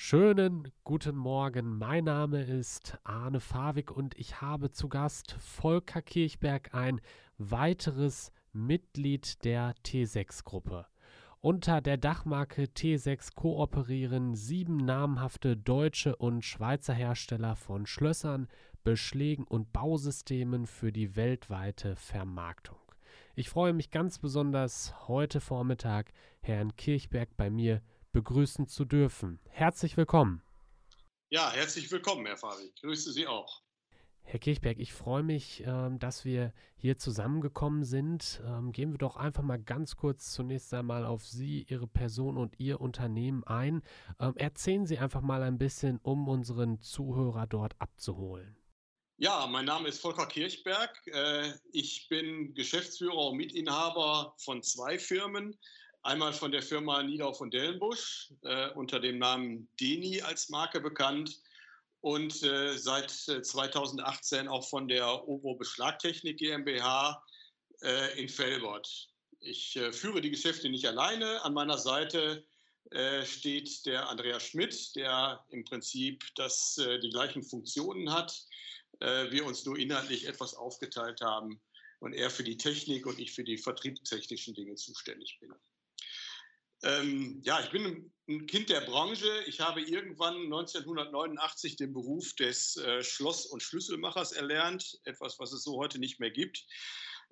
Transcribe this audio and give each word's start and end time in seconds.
Schönen 0.00 0.70
guten 0.84 1.16
Morgen. 1.16 1.76
Mein 1.76 2.04
Name 2.04 2.44
ist 2.44 2.96
Arne 3.02 3.40
Fawig 3.40 3.90
und 3.90 4.16
ich 4.16 4.40
habe 4.40 4.70
zu 4.70 4.88
Gast 4.88 5.32
Volker 5.40 6.02
Kirchberg, 6.02 6.72
ein 6.72 7.00
weiteres 7.36 8.30
Mitglied 8.52 9.44
der 9.44 9.74
T6-Gruppe. 9.84 10.86
Unter 11.40 11.80
der 11.80 11.96
Dachmarke 11.96 12.66
T6 12.66 13.34
kooperieren 13.34 14.36
sieben 14.36 14.76
namhafte 14.76 15.56
deutsche 15.56 16.14
und 16.14 16.44
Schweizer 16.44 16.94
Hersteller 16.94 17.56
von 17.56 17.84
Schlössern, 17.84 18.46
Beschlägen 18.84 19.44
und 19.48 19.72
Bausystemen 19.72 20.66
für 20.66 20.92
die 20.92 21.16
weltweite 21.16 21.96
Vermarktung. 21.96 22.78
Ich 23.34 23.50
freue 23.50 23.72
mich 23.72 23.90
ganz 23.90 24.20
besonders, 24.20 24.94
heute 25.08 25.40
Vormittag 25.40 26.12
Herrn 26.40 26.76
Kirchberg 26.76 27.36
bei 27.36 27.50
mir 27.50 27.82
begrüßen 28.12 28.68
zu 28.68 28.84
dürfen. 28.84 29.40
Herzlich 29.48 29.96
willkommen. 29.96 30.42
Ja, 31.30 31.50
herzlich 31.52 31.90
willkommen, 31.90 32.24
Herr 32.26 32.36
Fabi. 32.36 32.64
Ich 32.74 32.80
grüße 32.80 33.12
Sie 33.12 33.26
auch. 33.26 33.62
Herr 34.30 34.40
Kirchberg, 34.40 34.78
ich 34.78 34.92
freue 34.92 35.22
mich, 35.22 35.62
ähm, 35.66 35.98
dass 35.98 36.26
wir 36.26 36.52
hier 36.76 36.98
zusammengekommen 36.98 37.84
sind. 37.84 38.42
Ähm, 38.44 38.72
gehen 38.72 38.92
wir 38.92 38.98
doch 38.98 39.16
einfach 39.16 39.42
mal 39.42 39.58
ganz 39.58 39.96
kurz 39.96 40.32
zunächst 40.32 40.72
einmal 40.74 41.06
auf 41.06 41.26
Sie, 41.26 41.66
Ihre 41.68 41.86
Person 41.86 42.36
und 42.36 42.60
Ihr 42.60 42.80
Unternehmen 42.82 43.42
ein. 43.44 43.82
Ähm, 44.20 44.34
erzählen 44.36 44.84
Sie 44.84 44.98
einfach 44.98 45.22
mal 45.22 45.42
ein 45.42 45.56
bisschen, 45.56 45.98
um 46.02 46.28
unseren 46.28 46.82
Zuhörer 46.82 47.46
dort 47.46 47.74
abzuholen. 47.78 48.54
Ja, 49.16 49.46
mein 49.46 49.64
Name 49.64 49.88
ist 49.88 50.00
Volker 50.00 50.26
Kirchberg. 50.26 50.94
Äh, 51.06 51.52
ich 51.72 52.06
bin 52.08 52.52
Geschäftsführer 52.52 53.30
und 53.30 53.38
Mitinhaber 53.38 54.34
von 54.38 54.62
zwei 54.62 54.98
Firmen. 54.98 55.58
Einmal 56.08 56.32
von 56.32 56.50
der 56.50 56.62
Firma 56.62 57.02
Niedau 57.02 57.34
von 57.34 57.50
Dellenbusch, 57.50 58.32
äh, 58.40 58.70
unter 58.70 58.98
dem 58.98 59.18
Namen 59.18 59.68
Deni 59.78 60.22
als 60.22 60.48
Marke 60.48 60.80
bekannt 60.80 61.38
und 62.00 62.42
äh, 62.42 62.78
seit 62.78 63.10
2018 63.10 64.46
äh, 64.46 64.48
auch 64.48 64.66
von 64.66 64.88
der 64.88 65.28
Ovo 65.28 65.54
Beschlagtechnik 65.56 66.38
GmbH 66.38 67.22
äh, 67.82 68.18
in 68.18 68.30
Felbert. 68.30 69.10
Ich 69.40 69.76
äh, 69.76 69.92
führe 69.92 70.22
die 70.22 70.30
Geschäfte 70.30 70.70
nicht 70.70 70.86
alleine. 70.86 71.44
An 71.44 71.52
meiner 71.52 71.76
Seite 71.76 72.42
äh, 72.90 73.26
steht 73.26 73.84
der 73.84 74.08
Andreas 74.08 74.44
Schmidt, 74.44 74.96
der 74.96 75.44
im 75.50 75.62
Prinzip 75.66 76.24
das, 76.36 76.80
die 77.02 77.10
gleichen 77.10 77.42
Funktionen 77.42 78.10
hat. 78.10 78.46
wir 78.98 79.44
uns 79.44 79.66
nur 79.66 79.78
inhaltlich 79.78 80.26
etwas 80.26 80.54
aufgeteilt 80.54 81.20
haben 81.20 81.60
und 82.00 82.14
er 82.14 82.30
für 82.30 82.44
die 82.44 82.56
Technik 82.56 83.04
und 83.04 83.18
ich 83.18 83.32
für 83.32 83.44
die 83.44 83.58
vertriebstechnischen 83.58 84.54
Dinge 84.54 84.74
zuständig 84.74 85.38
bin. 85.38 85.52
Ähm, 86.82 87.40
ja, 87.44 87.60
ich 87.60 87.70
bin 87.70 88.12
ein 88.28 88.46
Kind 88.46 88.70
der 88.70 88.82
Branche. 88.82 89.28
Ich 89.46 89.60
habe 89.60 89.80
irgendwann 89.80 90.36
1989 90.36 91.76
den 91.76 91.92
Beruf 91.92 92.34
des 92.34 92.76
äh, 92.76 93.02
Schloss- 93.02 93.46
und 93.46 93.62
Schlüsselmachers 93.62 94.32
erlernt, 94.32 95.00
etwas, 95.04 95.38
was 95.38 95.52
es 95.52 95.64
so 95.64 95.76
heute 95.76 95.98
nicht 95.98 96.20
mehr 96.20 96.30
gibt. 96.30 96.64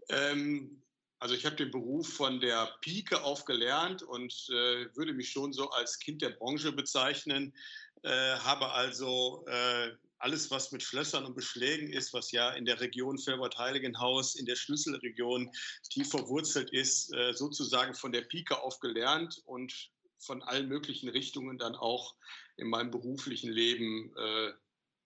Ähm, 0.08 0.82
also 1.18 1.34
ich 1.34 1.46
habe 1.46 1.56
den 1.56 1.70
Beruf 1.70 2.12
von 2.12 2.40
der 2.40 2.76
Pike 2.82 3.22
auf 3.22 3.44
gelernt 3.44 4.02
und 4.02 4.32
äh, 4.50 4.94
würde 4.96 5.14
mich 5.14 5.30
schon 5.30 5.52
so 5.52 5.70
als 5.70 5.98
Kind 5.98 6.22
der 6.22 6.30
Branche 6.30 6.72
bezeichnen, 6.72 7.54
äh, 8.02 8.36
habe 8.38 8.70
also 8.70 9.44
äh, 9.46 9.92
alles, 10.18 10.50
was 10.50 10.72
mit 10.72 10.82
Schlössern 10.82 11.24
und 11.24 11.34
Beschlägen 11.34 11.92
ist, 11.92 12.12
was 12.12 12.32
ja 12.32 12.50
in 12.52 12.64
der 12.64 12.80
Region 12.80 13.18
Felbert-Heiligenhaus, 13.18 14.34
in 14.34 14.46
der 14.46 14.56
Schlüsselregion 14.56 15.50
tief 15.90 16.10
verwurzelt 16.10 16.70
ist, 16.70 17.12
äh, 17.14 17.32
sozusagen 17.32 17.94
von 17.94 18.12
der 18.12 18.22
Pike 18.22 18.62
auf 18.62 18.80
gelernt 18.80 19.42
und 19.44 19.90
von 20.18 20.42
allen 20.42 20.68
möglichen 20.68 21.08
Richtungen 21.08 21.58
dann 21.58 21.74
auch 21.74 22.14
in 22.56 22.68
meinem 22.68 22.90
beruflichen 22.90 23.50
Leben 23.50 24.14
äh, 24.16 24.52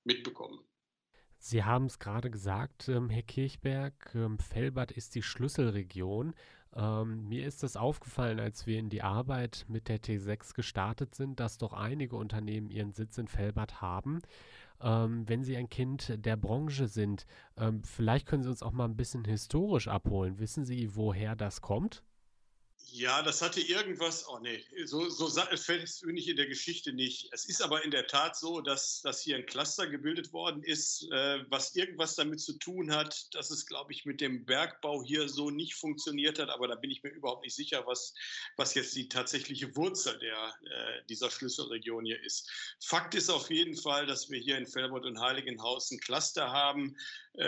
mitbekommen. 0.05 0.61
Sie 1.39 1.65
haben 1.65 1.87
es 1.87 1.99
gerade 1.99 2.31
gesagt, 2.31 2.89
ähm, 2.89 3.09
Herr 3.09 3.23
Kirchberg, 3.23 4.13
ähm, 4.15 4.39
Felbert 4.39 4.93
ist 4.93 5.15
die 5.15 5.23
Schlüsselregion. 5.23 6.35
Ähm, 6.77 7.27
mir 7.29 7.47
ist 7.47 7.63
das 7.63 7.77
aufgefallen, 7.77 8.39
als 8.39 8.67
wir 8.67 8.79
in 8.79 8.91
die 8.91 9.03
Arbeit 9.03 9.65
mit 9.67 9.89
der 9.89 10.01
T6 10.01 10.55
gestartet 10.55 11.15
sind, 11.15 11.41
dass 11.41 11.59
doch 11.59 11.73
einige 11.73 12.17
Unternehmen 12.17 12.71
ihren 12.71 12.93
Sitz 12.93 13.19
in 13.19 13.27
Felbert 13.27 13.81
haben. 13.81 14.21
Ähm, 14.83 15.29
wenn 15.29 15.45
Sie 15.45 15.57
ein 15.57 15.69
Kind 15.69 16.25
der 16.25 16.37
Branche 16.37 16.89
sind, 16.89 17.27
ähm, 17.57 17.83
vielleicht 17.85 18.27
können 18.27 18.43
Sie 18.43 18.49
uns 18.49 18.63
auch 18.63 18.73
mal 18.73 18.87
ein 18.87 18.97
bisschen 18.97 19.25
historisch 19.25 19.89
abholen. 19.89 20.39
Wissen 20.39 20.65
Sie, 20.65 20.97
woher 20.97 21.37
das 21.37 21.61
kommt? 21.61 22.03
Ja, 22.93 23.23
das 23.23 23.41
hatte 23.41 23.61
irgendwas, 23.61 24.27
oh 24.29 24.41
nee, 24.41 24.65
so, 24.85 25.09
so 25.09 25.29
festwündig 25.29 26.29
in 26.29 26.37
der 26.37 26.47
Geschichte 26.47 26.93
nicht. 26.93 27.29
Es 27.33 27.45
ist 27.45 27.63
aber 27.63 27.85
in 27.85 27.93
der 27.93 28.09
Tat 28.09 28.37
so, 28.37 28.61
dass, 28.61 29.01
dass 29.03 29.23
hier 29.23 29.37
ein 29.37 29.47
Cluster 29.47 29.87
gebildet 29.87 30.33
worden 30.33 30.63
ist, 30.65 31.09
äh, 31.13 31.45
was 31.49 31.77
irgendwas 31.77 32.17
damit 32.17 32.41
zu 32.41 32.55
tun 32.55 32.93
hat, 32.93 33.33
dass 33.35 33.51
es, 33.51 33.67
glaube 33.67 33.93
ich, 33.93 34.07
mit 34.07 34.21
dem 34.21 34.45
Bergbau 34.45 35.05
hier 35.05 35.29
so 35.29 35.51
nicht 35.51 35.75
funktioniert 35.75 36.41
hat. 36.41 36.49
Aber 36.49 36.67
da 36.67 36.75
bin 36.75 36.91
ich 36.91 37.03
mir 37.05 37.11
überhaupt 37.11 37.45
nicht 37.45 37.55
sicher, 37.55 37.87
was, 37.87 38.13
was 38.57 38.75
jetzt 38.75 38.97
die 38.97 39.09
tatsächliche 39.09 39.75
Wurzel 39.77 40.19
der, 40.19 40.55
äh, 40.65 41.05
dieser 41.09 41.31
Schlüsselregion 41.31 42.05
hier 42.05 42.21
ist. 42.25 42.51
Fakt 42.81 43.15
ist 43.15 43.31
auf 43.31 43.51
jeden 43.51 43.77
Fall, 43.77 44.07
dass 44.07 44.31
wir 44.31 44.41
hier 44.41 44.59
in 44.59 44.67
Felbert 44.67 45.05
und 45.05 45.21
Heiligenhaus 45.21 45.93
ein 45.93 46.01
Cluster 46.01 46.51
haben 46.51 46.97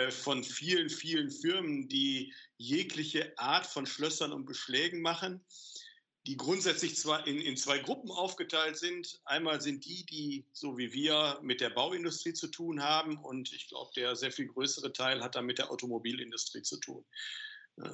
von 0.09 0.43
vielen, 0.43 0.89
vielen 0.89 1.29
Firmen, 1.29 1.87
die 1.87 2.33
jegliche 2.57 3.37
Art 3.37 3.65
von 3.65 3.85
Schlössern 3.85 4.31
und 4.31 4.45
Beschlägen 4.45 5.01
machen, 5.01 5.43
die 6.25 6.37
grundsätzlich 6.37 6.95
zwar 6.95 7.27
in, 7.27 7.41
in 7.41 7.57
zwei 7.57 7.79
Gruppen 7.79 8.09
aufgeteilt 8.09 8.77
sind. 8.77 9.19
Einmal 9.25 9.61
sind 9.61 9.85
die, 9.85 10.05
die 10.05 10.45
so 10.53 10.77
wie 10.77 10.93
wir 10.93 11.39
mit 11.41 11.59
der 11.59 11.69
Bauindustrie 11.69 12.33
zu 12.33 12.47
tun 12.47 12.81
haben 12.81 13.17
und 13.17 13.51
ich 13.51 13.67
glaube, 13.67 13.91
der 13.95 14.15
sehr 14.15 14.31
viel 14.31 14.47
größere 14.47 14.93
Teil 14.93 15.21
hat 15.21 15.35
dann 15.35 15.45
mit 15.45 15.57
der 15.57 15.69
Automobilindustrie 15.69 16.61
zu 16.61 16.79
tun. 16.79 17.03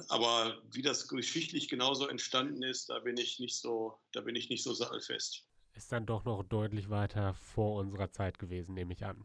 Aber 0.08 0.62
wie 0.70 0.82
das 0.82 1.08
geschichtlich 1.08 1.68
genauso 1.68 2.06
entstanden 2.06 2.62
ist, 2.62 2.90
da 2.90 2.98
bin 3.00 3.16
ich 3.16 3.40
nicht 3.40 3.56
so, 3.56 3.98
da 4.12 4.20
bin 4.20 4.36
ich 4.36 4.50
nicht 4.50 4.62
so 4.62 4.74
sattelfest. 4.74 5.46
Ist 5.74 5.90
dann 5.90 6.04
doch 6.04 6.24
noch 6.24 6.42
deutlich 6.42 6.90
weiter 6.90 7.34
vor 7.34 7.76
unserer 7.80 8.10
Zeit 8.12 8.38
gewesen, 8.38 8.74
nehme 8.74 8.92
ich 8.92 9.04
an. 9.04 9.22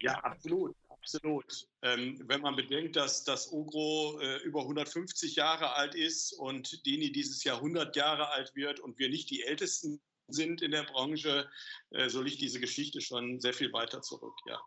Ja, 0.00 0.14
absolut. 0.20 0.74
Absolut. 1.02 1.66
Ähm, 1.82 2.22
wenn 2.26 2.40
man 2.42 2.54
bedenkt, 2.54 2.94
dass 2.94 3.24
das 3.24 3.52
Ogro 3.52 4.20
äh, 4.20 4.36
über 4.44 4.60
150 4.60 5.34
Jahre 5.34 5.74
alt 5.74 5.96
ist 5.96 6.32
und 6.32 6.86
Dini 6.86 7.10
dieses 7.10 7.42
Jahr 7.42 7.56
100 7.56 7.96
Jahre 7.96 8.28
alt 8.30 8.54
wird 8.54 8.78
und 8.78 8.98
wir 8.98 9.08
nicht 9.08 9.28
die 9.30 9.42
Ältesten 9.42 10.00
sind 10.28 10.62
in 10.62 10.70
der 10.70 10.84
Branche, 10.84 11.50
äh, 11.90 12.08
so 12.08 12.22
liegt 12.22 12.40
diese 12.40 12.60
Geschichte 12.60 13.00
schon 13.00 13.40
sehr 13.40 13.52
viel 13.52 13.72
weiter 13.72 14.00
zurück, 14.00 14.38
ja. 14.46 14.60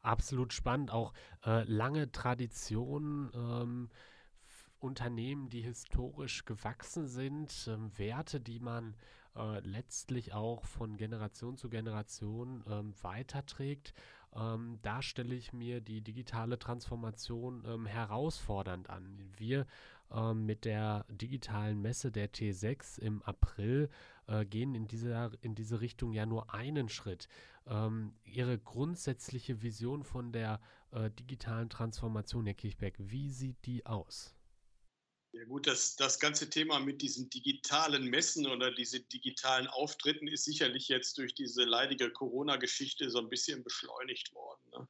Absolut 0.00 0.52
spannend, 0.52 0.92
auch 0.92 1.12
äh, 1.44 1.64
lange 1.64 2.12
Tradition. 2.12 3.32
Ähm, 3.34 3.90
Unternehmen, 4.80 5.48
die 5.48 5.62
historisch 5.62 6.44
gewachsen 6.44 7.08
sind, 7.08 7.68
ähm, 7.68 7.90
Werte, 7.98 8.40
die 8.40 8.60
man 8.60 8.94
äh, 9.34 9.60
letztlich 9.60 10.32
auch 10.32 10.64
von 10.64 10.96
Generation 10.96 11.56
zu 11.56 11.68
Generation 11.68 12.64
ähm, 12.68 12.94
weiterträgt. 13.02 13.92
Ähm, 14.34 14.78
da 14.82 15.02
stelle 15.02 15.34
ich 15.34 15.52
mir 15.52 15.80
die 15.80 16.00
digitale 16.02 16.58
Transformation 16.58 17.64
ähm, 17.66 17.86
herausfordernd 17.86 18.90
an. 18.90 19.18
Wir 19.36 19.66
ähm, 20.10 20.46
mit 20.46 20.64
der 20.64 21.04
digitalen 21.10 21.80
Messe 21.80 22.10
der 22.10 22.32
T6 22.32 22.98
im 23.00 23.22
April 23.22 23.90
äh, 24.26 24.44
gehen 24.44 24.74
in, 24.74 24.86
dieser, 24.86 25.32
in 25.42 25.54
diese 25.54 25.80
Richtung 25.80 26.12
ja 26.12 26.26
nur 26.26 26.54
einen 26.54 26.88
Schritt. 26.88 27.28
Ähm, 27.66 28.14
Ihre 28.24 28.58
grundsätzliche 28.58 29.62
Vision 29.62 30.02
von 30.04 30.32
der 30.32 30.60
äh, 30.92 31.10
digitalen 31.10 31.68
Transformation, 31.68 32.46
Herr 32.46 32.54
Kirchberg, 32.54 32.94
wie 32.98 33.30
sieht 33.30 33.66
die 33.66 33.84
aus? 33.84 34.37
Ja 35.32 35.44
gut, 35.44 35.66
das, 35.66 35.94
das 35.96 36.18
ganze 36.18 36.48
Thema 36.48 36.80
mit 36.80 37.02
diesen 37.02 37.28
digitalen 37.28 38.06
Messen 38.06 38.46
oder 38.46 38.70
diese 38.70 39.00
digitalen 39.00 39.66
Auftritten 39.66 40.26
ist 40.26 40.44
sicherlich 40.44 40.88
jetzt 40.88 41.18
durch 41.18 41.34
diese 41.34 41.64
leidige 41.64 42.10
Corona-Geschichte 42.10 43.10
so 43.10 43.18
ein 43.18 43.28
bisschen 43.28 43.62
beschleunigt 43.62 44.32
worden. 44.32 44.60
Ne? 44.72 44.88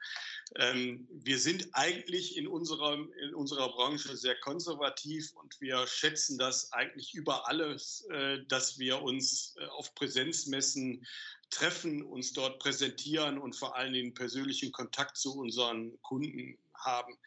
Ähm, 0.56 1.08
wir 1.10 1.40
sind 1.40 1.68
eigentlich 1.72 2.36
in 2.36 2.46
unserer, 2.46 2.94
in 2.94 3.34
unserer 3.34 3.68
Branche 3.72 4.16
sehr 4.16 4.38
konservativ 4.38 5.32
und 5.34 5.60
wir 5.60 5.84
schätzen 5.88 6.38
das 6.38 6.72
eigentlich 6.72 7.14
über 7.14 7.48
alles, 7.48 8.06
äh, 8.12 8.38
dass 8.46 8.78
wir 8.78 9.02
uns 9.02 9.56
äh, 9.58 9.66
auf 9.66 9.92
Präsenzmessen 9.96 11.04
treffen, 11.50 12.04
uns 12.04 12.32
dort 12.32 12.60
präsentieren 12.60 13.38
und 13.38 13.56
vor 13.56 13.74
allen 13.74 13.92
Dingen 13.92 14.14
persönlichen 14.14 14.70
Kontakt 14.70 15.16
zu 15.16 15.36
unseren 15.36 16.00
Kunden 16.02 16.58
haben. 16.74 17.18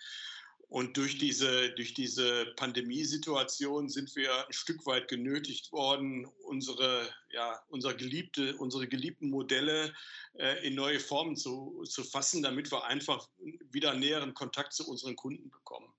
Und 0.72 0.96
durch 0.96 1.18
diese, 1.18 1.72
durch 1.72 1.94
diese 1.94 2.46
Pandemiesituation 2.56 3.90
sind 3.90 4.16
wir 4.16 4.48
ein 4.48 4.54
Stück 4.54 4.86
weit 4.86 5.10
genötigt 5.10 5.70
worden, 5.74 6.26
unsere, 6.46 7.10
ja, 7.30 7.62
unsere, 7.68 7.94
geliebte, 7.94 8.56
unsere 8.56 8.88
geliebten 8.88 9.30
Modelle 9.30 9.94
äh, 10.36 10.66
in 10.66 10.76
neue 10.76 11.02
Formen 11.02 11.36
zu, 11.36 11.84
zu 11.84 12.06
fassen, 12.06 12.42
damit 12.42 12.72
wir 12.72 12.86
einfach 12.86 13.28
wieder 13.70 13.94
näheren 13.96 14.34
Kontakt 14.34 14.72
zu 14.72 14.88
unseren 14.88 15.18
Kunden 15.18 15.50
bekommen. 15.50 15.94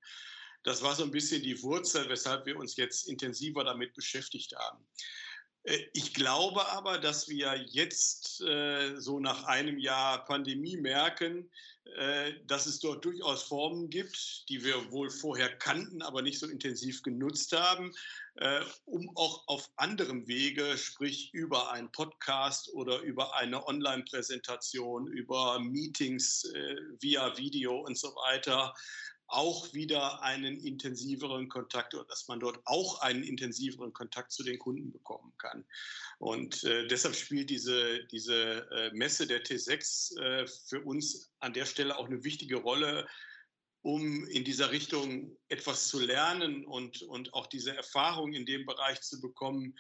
Das 0.63 0.83
war 0.83 0.95
so 0.95 1.03
ein 1.03 1.11
bisschen 1.11 1.43
die 1.43 1.63
Wurzel, 1.63 2.09
weshalb 2.09 2.47
wir 2.47 2.57
uns 2.57 2.77
jetzt 2.77 3.07
intensiver 3.07 3.65
damit 3.65 3.93
beschäftigt 3.93 4.57
haben. 4.57 4.83
Äh, 5.65 5.79
ich 5.93 6.15
glaube 6.15 6.67
aber, 6.69 6.99
dass 6.99 7.29
wir 7.29 7.65
jetzt 7.69 8.41
äh, 8.43 8.97
so 8.97 9.21
nach 9.21 9.45
einem 9.45 9.79
Jahr 9.79 10.25
Pandemie 10.25 10.77
merken, 10.77 11.51
äh, 11.97 12.33
dass 12.47 12.67
es 12.67 12.81
dort 12.81 13.05
durchaus 13.05 13.43
Formen 13.43 13.91
gibt, 13.91 14.49
die 14.49 14.65
wir 14.65 14.91
wohl 14.93 15.11
vorher 15.11 15.57
kannten, 15.57 16.03
aber 16.03 16.23
nicht 16.23 16.39
so 16.39 16.47
intensiv 16.47 17.03
genutzt 17.03 17.53
haben, 17.53 17.93
um 18.87 19.15
auch 19.15 19.47
auf 19.47 19.71
anderem 19.77 20.27
Wege, 20.27 20.79
sprich 20.79 21.35
über 21.35 21.71
einen 21.71 21.93
Podcast 21.93 22.73
oder 22.73 23.01
über 23.01 23.37
eine 23.37 23.67
Online-Präsentation, 23.67 25.07
über 25.07 25.59
Meetings 25.61 26.51
via 26.99 27.37
Video 27.37 27.79
und 27.81 27.99
so 27.99 28.09
weiter, 28.09 28.73
auch 29.33 29.73
wieder 29.73 30.23
einen 30.23 30.59
intensiveren 30.59 31.49
Kontakt 31.49 31.95
oder 31.95 32.05
dass 32.05 32.29
man 32.29 32.41
dort 32.41 32.61
auch 32.65 33.01
einen 33.01 33.23
intensiveren 33.23 33.93
Kontakt 33.93 34.33
zu 34.33 34.43
den 34.43 34.59
Kunden 34.59 34.93
bekommen 34.93 35.33
kann. 35.39 35.65
Und 36.19 36.65
äh, 36.65 36.87
deshalb 36.87 37.15
spielt 37.15 37.51
diese, 37.51 38.05
diese 38.07 38.69
äh, 38.71 38.91
Messe 38.93 39.27
der 39.27 39.43
T6 39.43 40.21
äh, 40.21 40.47
für 40.69 40.83
uns 40.83 41.33
an 41.41 41.53
der 41.53 41.67
Stelle 41.67 41.97
auch 41.97 42.07
eine 42.07 42.25
wichtige 42.25 42.57
Rolle, 42.57 43.09
um 43.83 44.25
in 44.29 44.45
dieser 44.45 44.71
Richtung 44.71 45.37
etwas 45.49 45.89
zu 45.89 45.99
lernen 45.99 46.65
und, 46.65 47.03
und 47.03 47.35
auch 47.35 47.49
diese 47.49 47.75
Erfahrung 47.75 48.33
in 48.33 48.47
dem 48.47 48.65
Bereich 48.65 49.01
zu 49.01 49.21
bekommen, 49.21 49.77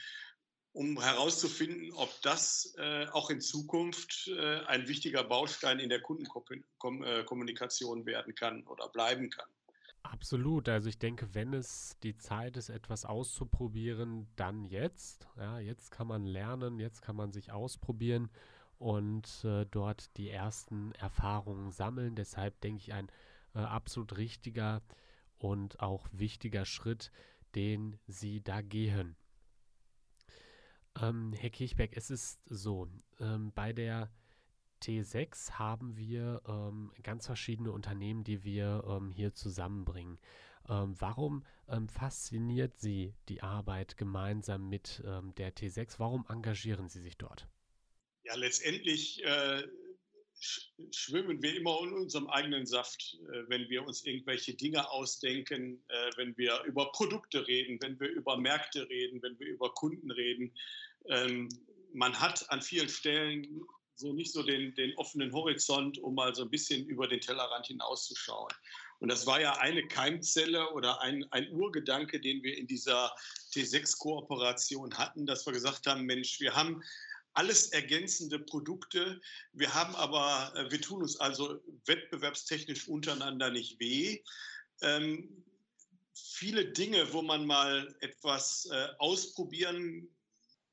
um 0.72 1.00
herauszufinden, 1.00 1.92
ob 1.92 2.10
das 2.22 2.74
äh, 2.78 3.06
auch 3.08 3.30
in 3.30 3.40
Zukunft 3.40 4.28
äh, 4.28 4.60
ein 4.66 4.88
wichtiger 4.88 5.22
Baustein 5.24 5.78
in 5.78 5.90
der 5.90 6.00
Kundenkommunikation 6.00 8.02
äh, 8.02 8.06
werden 8.06 8.34
kann 8.34 8.66
oder 8.66 8.88
bleiben 8.88 9.30
kann. 9.30 9.46
Absolut. 10.02 10.68
Also 10.68 10.88
ich 10.88 10.98
denke, 10.98 11.32
wenn 11.34 11.54
es 11.54 11.96
die 12.02 12.16
Zeit 12.16 12.56
ist, 12.56 12.70
etwas 12.70 13.04
auszuprobieren, 13.04 14.26
dann 14.36 14.64
jetzt. 14.64 15.28
Ja, 15.36 15.60
jetzt 15.60 15.90
kann 15.90 16.06
man 16.06 16.26
lernen, 16.26 16.80
jetzt 16.80 17.02
kann 17.02 17.16
man 17.16 17.32
sich 17.32 17.52
ausprobieren 17.52 18.30
und 18.78 19.44
äh, 19.44 19.66
dort 19.70 20.16
die 20.16 20.28
ersten 20.28 20.92
Erfahrungen 20.92 21.70
sammeln. 21.70 22.16
Deshalb 22.16 22.60
denke 22.62 22.82
ich, 22.82 22.92
ein 22.92 23.08
äh, 23.54 23.60
absolut 23.60 24.16
richtiger 24.16 24.82
und 25.38 25.78
auch 25.80 26.08
wichtiger 26.12 26.64
Schritt, 26.64 27.12
den 27.54 27.98
Sie 28.06 28.42
da 28.42 28.60
gehen. 28.60 29.16
Ähm, 31.00 31.32
Herr 31.32 31.50
Kirchberg, 31.50 31.96
es 31.96 32.10
ist 32.10 32.40
so, 32.46 32.88
ähm, 33.20 33.52
bei 33.54 33.72
der 33.72 34.12
T6 34.82 35.52
haben 35.52 35.96
wir 35.96 36.42
ähm, 36.46 36.92
ganz 37.02 37.26
verschiedene 37.26 37.72
Unternehmen, 37.72 38.24
die 38.24 38.44
wir 38.44 38.84
ähm, 38.86 39.10
hier 39.10 39.32
zusammenbringen. 39.32 40.18
Ähm, 40.68 40.94
warum 40.98 41.44
ähm, 41.68 41.88
fasziniert 41.88 42.78
Sie 42.78 43.14
die 43.28 43.42
Arbeit 43.42 43.96
gemeinsam 43.96 44.68
mit 44.68 45.02
der 45.04 45.54
T6? 45.54 45.98
Warum 45.98 46.24
engagieren 46.28 46.88
Sie 46.88 47.00
sich 47.00 47.16
dort? 47.16 47.48
Ja, 48.24 48.36
letztendlich 48.36 49.24
äh, 49.24 49.62
schwimmen 50.90 51.42
wir 51.42 51.56
immer 51.56 51.80
in 51.82 51.92
unserem 51.92 52.28
eigenen 52.28 52.66
Saft, 52.66 53.18
äh, 53.32 53.48
wenn 53.48 53.68
wir 53.68 53.86
uns 53.86 54.04
irgendwelche 54.04 54.54
Dinge 54.54 54.90
ausdenken, 54.90 55.82
äh, 55.88 56.10
wenn 56.16 56.36
wir 56.36 56.62
über 56.64 56.90
Produkte 56.92 57.46
reden, 57.46 57.78
wenn 57.80 57.98
wir 58.00 58.08
über 58.08 58.36
Märkte 58.36 58.88
reden, 58.88 59.22
wenn 59.22 59.38
wir 59.38 59.48
über 59.48 59.72
Kunden 59.74 60.10
reden. 60.10 60.52
Ähm, 61.06 61.48
man 61.92 62.18
hat 62.18 62.50
an 62.50 62.62
vielen 62.62 62.88
Stellen 62.88 63.62
so 63.94 64.12
nicht 64.12 64.32
so 64.32 64.42
den, 64.42 64.74
den 64.74 64.96
offenen 64.96 65.32
Horizont, 65.32 65.98
um 65.98 66.14
mal 66.14 66.34
so 66.34 66.42
ein 66.42 66.50
bisschen 66.50 66.86
über 66.86 67.06
den 67.06 67.20
Tellerrand 67.20 67.66
hinauszuschauen. 67.66 68.52
Und 68.98 69.08
das 69.08 69.26
war 69.26 69.40
ja 69.40 69.54
eine 69.58 69.86
Keimzelle 69.86 70.70
oder 70.72 71.00
ein, 71.00 71.24
ein 71.30 71.50
Urgedanke, 71.52 72.20
den 72.20 72.42
wir 72.42 72.56
in 72.56 72.66
dieser 72.66 73.12
T6-Kooperation 73.52 74.96
hatten, 74.96 75.26
dass 75.26 75.46
wir 75.46 75.52
gesagt 75.52 75.86
haben, 75.86 76.04
Mensch, 76.04 76.40
wir 76.40 76.54
haben 76.54 76.82
alles 77.34 77.68
ergänzende 77.68 78.38
Produkte. 78.38 79.20
Wir 79.52 79.72
haben 79.74 79.94
aber, 79.96 80.52
äh, 80.56 80.70
wir 80.70 80.80
tun 80.80 81.02
uns 81.02 81.18
also 81.18 81.60
wettbewerbstechnisch 81.86 82.88
untereinander 82.88 83.50
nicht 83.50 83.78
weh. 83.80 84.22
Ähm, 84.82 85.44
viele 86.14 86.72
Dinge, 86.72 87.12
wo 87.12 87.22
man 87.22 87.46
mal 87.46 87.94
etwas 88.00 88.66
äh, 88.70 88.88
ausprobieren 88.98 90.08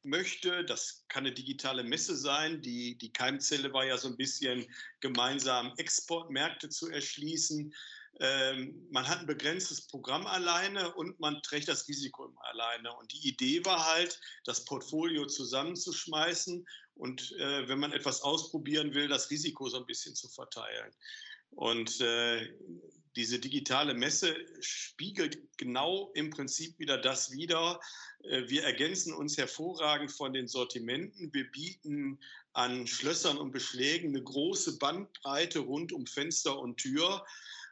möchte, 0.04 0.64
das 0.64 1.06
kann 1.08 1.26
eine 1.26 1.34
digitale 1.34 1.84
Messe 1.84 2.16
sein. 2.16 2.62
Die, 2.62 2.98
die 2.98 3.12
Keimzelle 3.12 3.74
war 3.74 3.86
ja 3.86 3.98
so 3.98 4.08
ein 4.08 4.18
bisschen 4.18 4.66
gemeinsam 5.02 5.74
Exportmärkte 5.78 6.70
zu 6.70 6.90
erschließen. 6.90 7.74
Ähm, 8.20 8.88
man 8.92 9.08
hat 9.08 9.20
ein 9.20 9.26
begrenztes 9.26 9.88
Programm 9.88 10.28
alleine 10.28 10.94
und 10.96 11.20
man 11.20 11.42
trägt 11.42 11.68
das 11.68 11.88
Risiko 11.88 12.34
alleine. 12.42 12.94
Und 12.98 13.12
die 13.14 13.28
Idee 13.28 13.64
war 13.66 13.86
halt, 13.86 14.20
das 14.46 14.66
Portfolio 14.66 15.26
zusammenzuschmeißen 15.26 16.66
und 16.96 17.32
äh, 17.34 17.68
wenn 17.68 17.80
man 17.80 17.94
etwas 17.94 18.22
ausprobieren 18.22 18.94
will, 18.94 19.08
das 19.08 19.30
Risiko 19.30 19.70
so 19.70 19.78
ein 19.78 19.86
bisschen 19.86 20.16
zu 20.16 20.28
verteilen. 20.28 20.92
Und 21.52 22.02
äh, 22.02 22.54
diese 23.16 23.40
digitale 23.40 23.94
Messe 23.94 24.36
spiegelt 24.60 25.40
genau 25.58 26.12
im 26.14 26.30
Prinzip 26.30 26.78
wieder 26.78 26.98
das 26.98 27.32
wider. 27.32 27.80
Äh, 28.24 28.48
wir 28.48 28.64
ergänzen 28.64 29.14
uns 29.14 29.38
hervorragend 29.38 30.12
von 30.12 30.34
den 30.34 30.48
Sortimenten. 30.48 31.34
Wir 31.34 31.50
bieten 31.50 32.20
an 32.54 32.86
Schlössern 32.86 33.38
und 33.38 33.52
Beschlägen 33.52 34.10
eine 34.10 34.24
große 34.24 34.78
Bandbreite 34.78 35.60
rund 35.60 35.92
um 35.92 36.06
Fenster 36.06 36.60
und 36.60 36.78
Tür. 36.78 37.26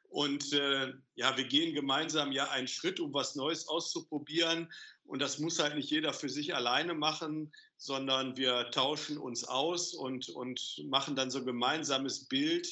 Und 0.10 0.54
äh, 0.54 0.94
ja, 1.16 1.36
wir 1.38 1.44
gehen 1.44 1.74
gemeinsam 1.74 2.32
ja 2.32 2.50
einen 2.50 2.68
Schritt, 2.68 3.00
um 3.00 3.14
was 3.14 3.36
Neues 3.36 3.68
auszuprobieren. 3.68 4.72
Und 5.06 5.22
das 5.22 5.40
muss 5.40 5.60
halt 5.60 5.76
nicht 5.76 5.90
jeder 5.90 6.14
für 6.14 6.30
sich 6.30 6.56
alleine 6.56 6.94
machen, 6.94 7.52
sondern 7.78 8.36
wir 8.38 8.72
tauschen 8.72 9.18
uns 9.18 9.44
aus 9.44 9.94
und, 9.94 10.30
und 10.30 10.84
machen 10.86 11.16
dann 11.16 11.30
so 11.30 11.40
ein 11.40 11.46
gemeinsames 11.46 12.28
Bild, 12.28 12.68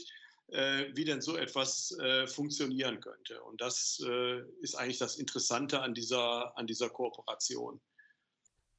äh, 0.47 0.85
wie 0.93 1.05
denn 1.05 1.21
so 1.21 1.37
etwas 1.37 1.97
äh, 1.99 2.27
funktionieren 2.27 2.99
könnte. 2.99 3.41
Und 3.43 3.61
das 3.61 4.01
äh, 4.05 4.41
ist 4.61 4.75
eigentlich 4.75 4.99
das 4.99 5.17
Interessante 5.17 5.81
an 5.81 5.93
dieser, 5.93 6.57
an 6.57 6.67
dieser 6.67 6.89
Kooperation. 6.89 7.81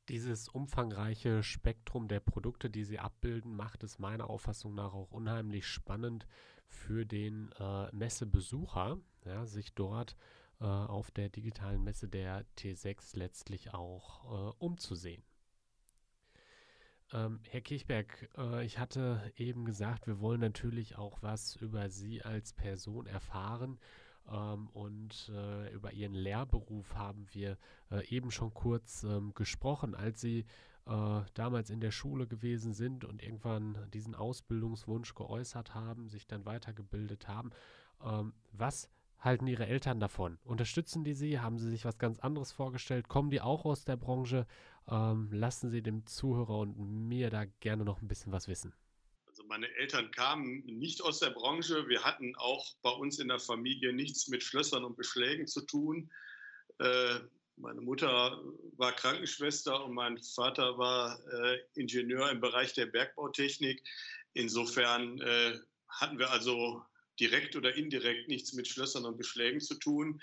Dieses 0.09 0.49
umfangreiche 0.49 1.43
Spektrum 1.43 2.07
der 2.07 2.21
Produkte, 2.21 2.71
die 2.71 2.85
Sie 2.85 3.01
abbilden, 3.01 3.57
macht 3.57 3.83
es 3.83 3.99
meiner 3.99 4.31
Auffassung 4.31 4.75
nach 4.75 4.95
auch 4.95 5.11
unheimlich 5.11 5.67
spannend 5.67 6.27
für 6.69 7.07
den 7.07 7.51
äh, 7.59 7.95
Messebesucher, 7.95 8.99
ja, 9.25 9.47
sich 9.47 9.75
dort 9.75 10.17
äh, 10.61 10.65
auf 10.65 11.11
der 11.11 11.29
digitalen 11.29 11.83
Messe 11.83 12.09
der 12.09 12.45
T6 12.59 13.17
letztlich 13.17 13.75
auch 13.75 14.25
äh, 14.25 14.55
umzusehen. 14.59 15.23
Ähm, 17.13 17.41
Herr 17.49 17.61
Kirchberg, 17.61 18.29
äh, 18.37 18.65
ich 18.65 18.79
hatte 18.79 19.33
eben 19.37 19.65
gesagt, 19.65 20.07
wir 20.07 20.21
wollen 20.21 20.41
natürlich 20.41 20.97
auch 20.97 21.23
was 21.23 21.57
über 21.57 21.89
Sie 21.89 22.23
als 22.23 22.53
Person 22.53 23.07
erfahren. 23.07 23.79
Ähm, 24.29 24.69
und 24.71 25.31
äh, 25.33 25.73
über 25.73 25.93
Ihren 25.93 26.15
Lehrberuf 26.15 26.95
haben 26.95 27.27
wir 27.31 27.59
äh, 27.91 28.07
eben 28.09 28.31
schon 28.31 28.53
kurz 28.55 29.05
ähm, 29.05 29.33
gesprochen, 29.35 29.95
als 29.95 30.21
Sie 30.21 30.47
äh, 30.87 31.23
damals 31.35 31.71
in 31.71 31.81
der 31.81 31.91
Schule 31.91 32.27
gewesen 32.27 32.73
sind 32.73 33.05
und 33.05 33.23
irgendwann 33.23 33.91
diesen 33.93 34.15
Ausbildungswunsch 34.15 35.15
geäußert 35.15 35.75
haben, 35.75 36.09
sich 36.09 36.27
dann 36.27 36.45
weitergebildet 36.45 37.29
haben. 37.29 37.51
Ähm, 38.05 38.35
was 38.53 38.89
halten 39.19 39.47
Ihre 39.47 39.67
Eltern 39.67 39.99
davon? 40.01 40.39
Unterstützen 40.45 41.05
die 41.05 41.15
Sie? 41.15 41.41
Haben 41.41 41.59
Sie 41.59 41.69
sich 41.71 41.85
was 41.85 41.99
ganz 41.99 42.21
anderes 42.21 42.53
vorgestellt? 42.53 43.09
Kommen 43.09 43.31
die 43.31 43.41
auch 43.41 43.65
aus 43.65 43.85
der 43.85 43.97
Branche? 43.97 44.47
Ähm, 44.89 45.29
lassen 45.33 45.71
Sie 45.71 45.83
dem 45.83 46.07
Zuhörer 46.07 46.59
und 46.59 46.79
mir 47.09 47.31
da 47.31 47.45
gerne 47.61 47.85
noch 47.85 48.01
ein 48.03 48.09
bisschen 48.09 48.33
was 48.33 48.47
wissen. 48.47 48.73
Also 49.27 49.45
meine 49.49 49.69
Eltern 49.75 50.11
kamen 50.13 50.65
nicht 50.67 51.03
aus 51.03 51.19
der 51.19 51.31
Branche. 51.31 51.89
Wir 51.89 52.05
hatten 52.05 52.35
auch 52.37 52.75
bei 52.83 52.91
uns 52.91 53.19
in 53.19 53.29
der 53.29 53.41
Familie 53.41 53.93
nichts 53.93 54.29
mit 54.29 54.43
Schlössern 54.43 54.85
und 54.85 54.97
Beschlägen 54.97 55.47
zu 55.47 55.63
tun. 55.63 56.11
Äh, 56.79 57.19
meine 57.57 57.81
Mutter 57.81 58.43
war 58.77 58.93
Krankenschwester 58.93 59.85
und 59.85 59.95
mein 59.95 60.19
Vater 60.19 60.79
war 60.79 61.19
äh, 61.33 61.59
Ingenieur 61.75 62.31
im 62.31 62.41
Bereich 62.41 62.75
der 62.75 62.87
Bergbautechnik. 62.87 63.83
Insofern 64.35 65.21
äh, 65.21 65.59
hatten 65.89 66.19
wir 66.19 66.31
also 66.31 66.83
direkt 67.19 67.57
oder 67.57 67.75
indirekt 67.75 68.29
nichts 68.29 68.53
mit 68.53 68.69
Schlössern 68.69 69.07
und 69.07 69.17
Beschlägen 69.17 69.61
zu 69.61 69.75
tun. 69.77 70.21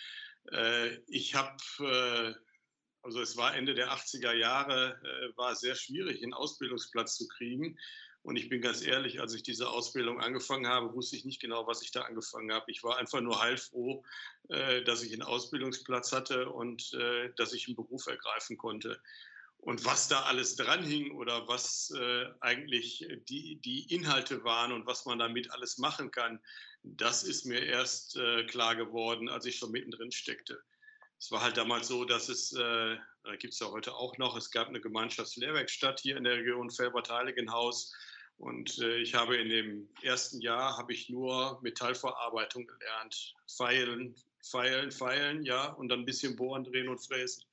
Äh, 0.51 0.97
ich 1.07 1.33
habe, 1.33 1.57
äh, 1.79 2.33
also 3.01 3.21
es 3.21 3.35
war 3.35 3.55
Ende 3.55 3.73
der 3.73 3.91
80er 3.91 4.33
Jahre, 4.33 5.01
äh, 5.03 5.37
war 5.37 5.55
sehr 5.55 5.75
schwierig, 5.75 6.21
einen 6.21 6.33
Ausbildungsplatz 6.33 7.17
zu 7.17 7.27
kriegen. 7.27 7.77
Und 8.23 8.37
ich 8.37 8.49
bin 8.49 8.61
ganz 8.61 8.81
ehrlich, 8.81 9.19
als 9.19 9.33
ich 9.33 9.43
diese 9.43 9.69
Ausbildung 9.69 10.19
angefangen 10.19 10.67
habe, 10.67 10.93
wusste 10.93 11.15
ich 11.15 11.25
nicht 11.25 11.41
genau, 11.41 11.67
was 11.67 11.81
ich 11.81 11.91
da 11.91 12.01
angefangen 12.01 12.51
habe. 12.51 12.71
Ich 12.71 12.81
war 12.83 12.97
einfach 12.97 13.19
nur 13.19 13.41
heilfroh, 13.41 14.03
dass 14.47 15.03
ich 15.03 15.11
einen 15.11 15.23
Ausbildungsplatz 15.23 16.13
hatte 16.13 16.49
und 16.49 16.97
dass 17.35 17.51
ich 17.51 17.67
einen 17.67 17.75
Beruf 17.75 18.07
ergreifen 18.07 18.57
konnte. 18.57 19.01
Und 19.63 19.85
was 19.85 20.09
da 20.09 20.23
alles 20.23 20.57
dranhing 20.57 21.11
oder 21.11 21.47
was 21.47 21.89
äh, 21.97 22.25
eigentlich 22.41 23.07
die, 23.29 23.61
die 23.61 23.93
Inhalte 23.93 24.43
waren 24.43 24.73
und 24.73 24.85
was 24.85 25.05
man 25.05 25.19
damit 25.19 25.51
alles 25.51 25.77
machen 25.77 26.11
kann, 26.11 26.41
das 26.83 27.23
ist 27.23 27.45
mir 27.45 27.63
erst 27.65 28.17
äh, 28.17 28.43
klar 28.45 28.75
geworden, 28.75 29.29
als 29.29 29.45
ich 29.45 29.55
schon 29.55 29.71
mittendrin 29.71 30.11
steckte. 30.11 30.61
Es 31.17 31.31
war 31.31 31.41
halt 31.41 31.55
damals 31.55 31.87
so, 31.87 32.03
dass 32.03 32.27
es 32.27 32.51
äh, 32.51 32.97
äh, 33.23 33.37
gibt 33.37 33.53
es 33.53 33.59
ja 33.59 33.67
heute 33.71 33.93
auch 33.95 34.17
noch. 34.17 34.35
Es 34.35 34.51
gab 34.51 34.67
eine 34.67 34.81
Gemeinschaftslehrwerkstatt 34.81 36.01
hier 36.01 36.17
in 36.17 36.25
der 36.25 36.37
Region 36.37 36.69
Felbert-Heiligenhaus. 36.69 37.93
Und 38.37 38.79
äh, 38.79 38.97
ich 38.97 39.13
habe 39.13 39.37
in 39.37 39.49
dem 39.49 39.89
ersten 40.01 40.41
Jahr 40.41 40.77
habe 40.77 40.93
ich 40.93 41.09
nur 41.09 41.59
Metallverarbeitung 41.61 42.67
gelernt. 42.67 43.33
Feilen, 43.47 44.15
feilen, 44.41 44.91
feilen, 44.91 45.43
ja, 45.43 45.67
und 45.67 45.89
dann 45.89 45.99
ein 45.99 46.05
bisschen 46.05 46.35
bohren, 46.35 46.63
drehen 46.63 46.89
und 46.89 46.99
fräsen. 46.99 47.43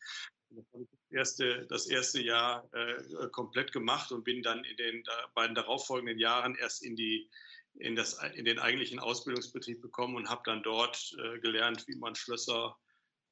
Das 0.50 0.64
habe 0.72 0.82
ich 0.82 0.88
das 0.90 1.10
erste, 1.12 1.66
das 1.68 1.86
erste 1.86 2.22
Jahr 2.22 2.68
äh, 2.74 3.28
komplett 3.30 3.72
gemacht 3.72 4.10
und 4.10 4.24
bin 4.24 4.42
dann 4.42 4.64
in 4.64 4.76
den 4.76 5.04
beiden 5.34 5.54
darauffolgenden 5.54 6.18
Jahren 6.18 6.56
erst 6.56 6.82
in, 6.82 6.96
die, 6.96 7.30
in, 7.74 7.94
das, 7.94 8.20
in 8.34 8.44
den 8.44 8.58
eigentlichen 8.58 8.98
Ausbildungsbetrieb 8.98 9.80
gekommen 9.80 10.16
und 10.16 10.28
habe 10.28 10.42
dann 10.44 10.62
dort 10.62 11.14
äh, 11.18 11.38
gelernt, 11.38 11.86
wie 11.86 11.96
man 11.96 12.16
Schlösser, 12.16 12.76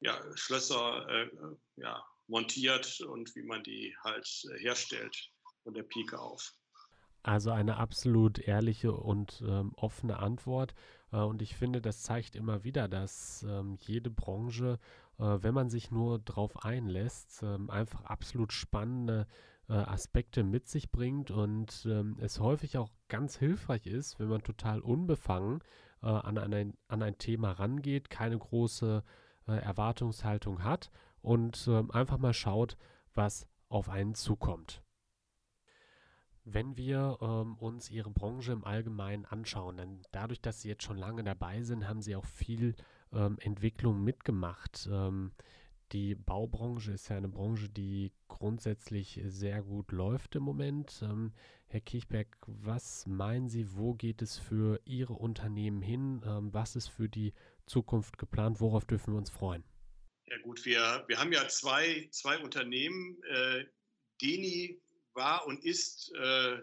ja, 0.01 0.21
Schlösser 0.37 1.09
äh, 1.09 1.31
ja, 1.77 2.07
montiert 2.29 3.01
und 3.01 3.35
wie 3.35 3.43
man 3.43 3.65
die 3.65 3.97
halt 4.05 4.29
äh, 4.53 4.59
herstellt 4.61 5.33
von 5.65 5.75
der 5.75 5.83
Pike 5.83 6.19
auf. 6.19 6.55
Also 7.29 7.51
eine 7.51 7.77
absolut 7.77 8.39
ehrliche 8.39 8.91
und 8.91 9.45
ähm, 9.47 9.73
offene 9.77 10.19
Antwort. 10.19 10.73
Äh, 11.13 11.19
und 11.19 11.43
ich 11.43 11.57
finde, 11.57 11.83
das 11.83 12.03
zeigt 12.03 12.35
immer 12.35 12.65
wieder, 12.65 12.89
dass 12.89 13.45
ähm, 13.47 13.77
jede 13.83 14.09
Branche, 14.09 14.79
äh, 15.19 15.37
wenn 15.43 15.53
man 15.53 15.69
sich 15.69 15.91
nur 15.91 16.21
darauf 16.21 16.65
einlässt, 16.65 17.43
ähm, 17.43 17.69
einfach 17.69 18.05
absolut 18.05 18.55
spannende 18.55 19.27
äh, 19.69 19.75
Aspekte 19.75 20.43
mit 20.43 20.69
sich 20.69 20.91
bringt 20.91 21.31
und 21.31 21.87
ähm, 21.87 22.17
es 22.19 22.41
häufig 22.41 22.79
auch 22.79 22.89
ganz 23.09 23.37
hilfreich 23.37 23.87
ist, 23.87 24.19
wenn 24.19 24.29
man 24.29 24.43
total 24.43 24.81
unbefangen 24.81 25.61
äh, 26.03 26.07
an, 26.07 26.39
ein, 26.39 26.79
an 26.89 27.03
ein 27.03 27.19
Thema 27.19 27.51
rangeht, 27.51 28.09
keine 28.09 28.39
große 28.39 29.05
äh, 29.49 29.53
Erwartungshaltung 29.53 30.65
hat 30.65 30.91
und 31.21 31.69
ähm, 31.69 31.91
einfach 31.91 32.17
mal 32.17 32.33
schaut, 32.33 32.79
was 33.13 33.47
auf 33.69 33.91
einen 33.91 34.15
zukommt. 34.15 34.83
Wenn 36.53 36.77
wir 36.77 37.19
ähm, 37.21 37.57
uns 37.59 37.91
Ihre 37.91 38.11
Branche 38.11 38.53
im 38.53 38.65
Allgemeinen 38.65 39.25
anschauen, 39.25 39.77
dann 39.77 40.03
dadurch, 40.13 40.41
dass 40.41 40.63
Sie 40.63 40.69
jetzt 40.69 40.83
schon 40.85 40.97
lange 40.97 41.25
dabei 41.25 41.63
sind, 41.63 41.89
haben 41.89 42.03
Sie 42.03 42.17
auch 42.17 42.25
viel 42.25 42.75
ähm, 43.13 43.37
Entwicklung 43.41 44.03
mitgemacht. 44.03 44.89
Ähm, 44.91 45.33
die 45.93 46.15
Baubranche 46.15 46.93
ist 46.93 47.09
ja 47.09 47.17
eine 47.17 47.29
Branche, 47.29 47.69
die 47.69 48.13
grundsätzlich 48.29 49.21
sehr 49.25 49.63
gut 49.63 49.93
läuft 49.93 50.37
im 50.37 50.43
Moment. 50.43 51.01
Ähm, 51.03 51.33
Herr 51.67 51.81
Kirchberg, 51.81 52.29
was 52.47 53.07
meinen 53.07 53.49
Sie, 53.49 53.75
wo 53.75 53.95
geht 53.95 54.23
es 54.23 54.39
für 54.39 54.81
Ihre 54.85 55.15
Unternehmen 55.15 55.83
hin? 55.83 56.23
Ähm, 56.27 56.53
was 56.53 56.77
ist 56.77 56.89
für 56.89 57.09
die 57.09 57.33
Zukunft 57.67 58.19
geplant? 58.19 58.61
Worauf 58.61 58.85
dürfen 58.85 59.15
wir 59.15 59.19
uns 59.19 59.31
freuen? 59.31 59.65
Ja 60.27 60.37
gut, 60.43 60.65
wir, 60.65 61.05
wir 61.07 61.19
haben 61.19 61.33
ja 61.33 61.47
zwei, 61.49 62.09
zwei 62.11 62.39
Unternehmen. 62.39 63.17
Äh, 63.25 63.65
Deni 64.21 64.81
war 65.15 65.47
und 65.47 65.65
ist 65.65 66.13
äh, 66.15 66.59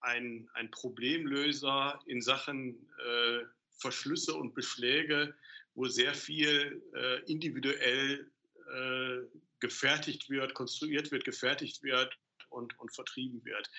ein, 0.00 0.48
ein 0.54 0.70
Problemlöser 0.70 1.98
in 2.06 2.20
Sachen 2.22 2.88
äh, 3.04 3.44
Verschlüsse 3.78 4.34
und 4.34 4.54
Beschläge, 4.54 5.34
wo 5.74 5.86
sehr 5.86 6.14
viel 6.14 6.82
äh, 6.94 7.22
individuell 7.30 8.30
äh, 8.72 9.18
gefertigt 9.60 10.28
wird, 10.30 10.54
konstruiert 10.54 11.10
wird, 11.10 11.24
gefertigt 11.24 11.82
wird 11.82 12.16
und, 12.50 12.78
und 12.78 12.94
vertrieben 12.94 13.44
wird. 13.44 13.70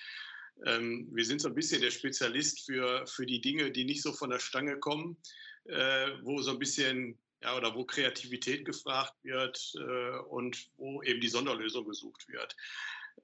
Ähm, 0.66 1.08
wir 1.12 1.24
sind 1.24 1.40
so 1.40 1.48
ein 1.48 1.54
bisschen 1.54 1.80
der 1.80 1.90
Spezialist 1.90 2.66
für, 2.66 3.06
für 3.06 3.26
die 3.26 3.40
Dinge, 3.40 3.70
die 3.70 3.84
nicht 3.84 4.02
so 4.02 4.12
von 4.12 4.30
der 4.30 4.40
Stange 4.40 4.78
kommen, 4.78 5.16
äh, 5.64 6.10
wo 6.22 6.40
so 6.40 6.52
ein 6.52 6.58
bisschen 6.58 7.18
ja, 7.42 7.56
oder 7.56 7.74
wo 7.74 7.84
Kreativität 7.84 8.64
gefragt 8.64 9.14
wird 9.22 9.72
äh, 9.76 10.18
und 10.28 10.70
wo 10.76 11.02
eben 11.02 11.20
die 11.20 11.28
Sonderlösung 11.28 11.84
gesucht 11.84 12.28
wird. 12.28 12.56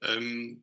Ähm, 0.02 0.62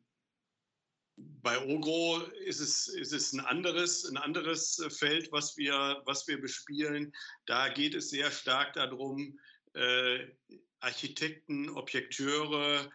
bei 1.16 1.58
Ogro 1.66 2.20
ist 2.46 2.60
es, 2.60 2.88
ist 2.88 3.12
es 3.12 3.32
ein, 3.32 3.40
anderes, 3.40 4.04
ein 4.04 4.16
anderes 4.16 4.78
äh, 4.78 4.90
Feld, 4.90 5.30
was 5.32 5.56
wir, 5.56 6.02
was 6.04 6.26
wir 6.26 6.40
bespielen. 6.40 7.12
Da 7.46 7.68
geht 7.68 7.94
es 7.94 8.10
sehr 8.10 8.30
stark 8.30 8.74
darum, 8.74 9.38
äh, 9.74 10.26
Architekten, 10.80 11.70
Objekteure 11.70 12.90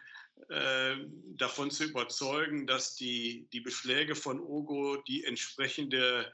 äh, 0.48 0.96
davon 1.36 1.70
zu 1.70 1.84
überzeugen, 1.84 2.66
dass 2.66 2.96
die, 2.96 3.48
die 3.52 3.60
Beschläge 3.60 4.14
von 4.14 4.40
Ogo 4.40 4.96
die 5.08 5.24
entsprechende 5.24 6.32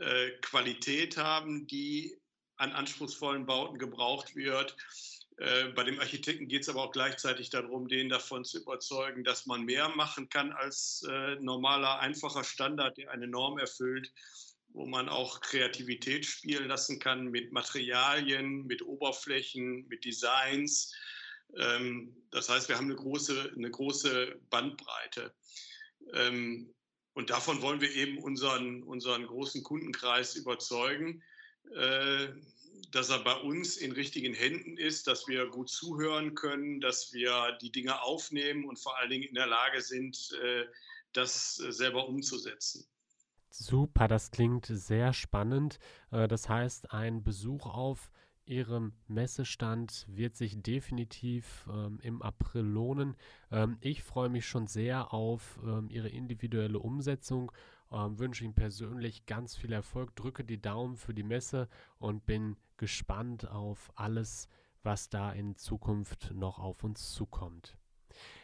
äh, 0.00 0.30
Qualität 0.40 1.16
haben, 1.16 1.66
die 1.66 2.16
an 2.56 2.72
anspruchsvollen 2.72 3.46
Bauten 3.46 3.78
gebraucht 3.78 4.34
wird 4.34 4.76
bei 5.36 5.82
dem 5.82 5.98
Architekten 5.98 6.46
geht 6.46 6.62
es 6.62 6.68
aber 6.68 6.84
auch 6.84 6.92
gleichzeitig 6.92 7.50
darum, 7.50 7.88
den 7.88 8.08
davon 8.08 8.44
zu 8.44 8.60
überzeugen, 8.60 9.24
dass 9.24 9.46
man 9.46 9.64
mehr 9.64 9.88
machen 9.88 10.28
kann 10.28 10.52
als 10.52 11.04
äh, 11.10 11.34
normaler, 11.40 11.98
einfacher 11.98 12.44
Standard, 12.44 12.96
der 12.98 13.10
eine 13.10 13.26
Norm 13.26 13.58
erfüllt, 13.58 14.12
wo 14.68 14.86
man 14.86 15.08
auch 15.08 15.40
Kreativität 15.40 16.24
spielen 16.24 16.68
lassen 16.68 17.00
kann 17.00 17.30
mit 17.30 17.52
Materialien, 17.52 18.66
mit 18.66 18.82
Oberflächen, 18.82 19.86
mit 19.88 20.04
Designs. 20.04 20.94
Ähm, 21.56 22.14
das 22.30 22.48
heißt, 22.48 22.68
wir 22.68 22.76
haben 22.76 22.86
eine 22.86 22.96
große, 22.96 23.52
eine 23.56 23.70
große 23.70 24.40
Bandbreite. 24.50 25.34
Ähm, 26.12 26.72
und 27.14 27.30
davon 27.30 27.62
wollen 27.62 27.80
wir 27.80 27.92
eben 27.92 28.18
unseren, 28.18 28.82
unseren 28.82 29.26
großen 29.26 29.62
Kundenkreis 29.62 30.34
überzeugen. 30.34 31.22
Äh, 31.72 32.28
dass 32.90 33.10
er 33.10 33.24
bei 33.24 33.34
uns 33.34 33.76
in 33.76 33.90
richtigen 33.90 34.34
Händen 34.34 34.76
ist, 34.76 35.08
dass 35.08 35.26
wir 35.26 35.48
gut 35.48 35.68
zuhören 35.68 36.36
können, 36.36 36.80
dass 36.80 37.12
wir 37.12 37.58
die 37.60 37.72
Dinge 37.72 38.00
aufnehmen 38.02 38.64
und 38.66 38.78
vor 38.78 38.96
allen 38.98 39.10
Dingen 39.10 39.24
in 39.24 39.34
der 39.34 39.48
Lage 39.48 39.80
sind, 39.80 40.30
äh, 40.40 40.64
das 41.12 41.58
äh, 41.58 41.72
selber 41.72 42.08
umzusetzen. 42.08 42.86
Super, 43.50 44.06
das 44.06 44.30
klingt 44.30 44.66
sehr 44.66 45.12
spannend. 45.12 45.78
Das 46.10 46.48
heißt, 46.48 46.90
ein 46.90 47.22
Besuch 47.22 47.66
auf 47.66 48.10
Ihrem 48.46 48.92
Messestand 49.08 50.06
wird 50.08 50.36
sich 50.36 50.60
definitiv 50.60 51.66
ähm, 51.72 51.98
im 52.02 52.20
April 52.20 52.62
lohnen. 52.62 53.16
Ähm, 53.50 53.78
ich 53.80 54.02
freue 54.02 54.28
mich 54.28 54.46
schon 54.46 54.66
sehr 54.66 55.14
auf 55.14 55.58
ähm, 55.64 55.88
Ihre 55.88 56.10
individuelle 56.10 56.78
Umsetzung 56.78 57.52
ähm, 57.94 58.18
wünsche 58.18 58.44
Ihnen 58.44 58.54
persönlich 58.54 59.26
ganz 59.26 59.56
viel 59.56 59.72
Erfolg, 59.72 60.14
drücke 60.16 60.44
die 60.44 60.60
Daumen 60.60 60.96
für 60.96 61.14
die 61.14 61.22
Messe 61.22 61.68
und 61.98 62.26
bin 62.26 62.56
gespannt 62.76 63.48
auf 63.48 63.92
alles, 63.94 64.48
was 64.82 65.08
da 65.08 65.32
in 65.32 65.56
Zukunft 65.56 66.32
noch 66.32 66.58
auf 66.58 66.84
uns 66.84 67.12
zukommt. 67.12 67.78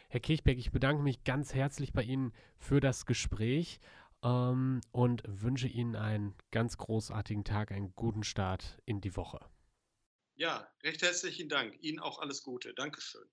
Herr 0.09 0.19
Kirchberg, 0.19 0.57
ich 0.57 0.71
bedanke 0.71 1.03
mich 1.03 1.23
ganz 1.23 1.53
herzlich 1.53 1.93
bei 1.93 2.03
Ihnen 2.03 2.33
für 2.57 2.79
das 2.79 3.05
Gespräch 3.05 3.79
ähm, 4.23 4.81
und 4.91 5.23
wünsche 5.25 5.67
Ihnen 5.67 5.95
einen 5.95 6.35
ganz 6.51 6.77
großartigen 6.77 7.43
Tag, 7.43 7.71
einen 7.71 7.93
guten 7.95 8.23
Start 8.23 8.81
in 8.85 9.01
die 9.01 9.15
Woche. 9.15 9.39
Ja, 10.35 10.67
recht 10.83 11.01
herzlichen 11.01 11.49
Dank. 11.49 11.77
Ihnen 11.81 11.99
auch 11.99 12.19
alles 12.19 12.43
Gute. 12.43 12.73
Dankeschön. 12.73 13.29